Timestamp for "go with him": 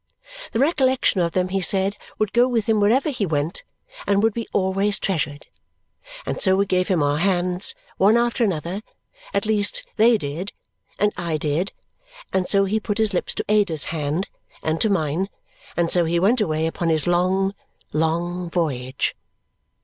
2.33-2.79